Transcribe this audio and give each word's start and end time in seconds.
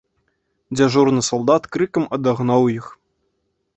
Дзяжурны 0.77 1.21
салдат 1.29 1.63
крыкам 1.75 2.03
адагнаў 2.21 2.61
іх. 2.81 2.85